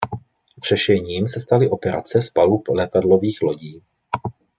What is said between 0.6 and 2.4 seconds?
Řešením se staly operace z